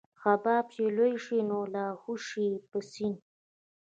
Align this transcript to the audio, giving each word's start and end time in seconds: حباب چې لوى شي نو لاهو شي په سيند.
حباب 0.23 0.65
چې 0.73 0.83
لوى 0.97 1.13
شي 1.25 1.39
نو 1.49 1.59
لاهو 1.73 2.13
شي 2.27 2.47
په 2.69 2.79
سيند. 2.91 3.19